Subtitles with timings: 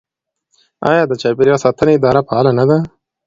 [0.89, 2.77] آیا د چاپیریال ساتنې اداره فعاله نه ده؟